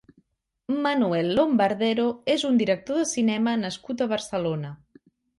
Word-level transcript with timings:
Manuel 0.85 1.27
Lombardero 1.39 2.05
és 2.35 2.45
un 2.49 2.57
director 2.61 2.99
de 2.99 3.03
cinema 3.11 3.53
nascut 3.65 4.01
a 4.01 4.07
Barcelona. 4.15 4.73